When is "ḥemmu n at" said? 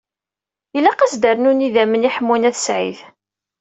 2.15-2.57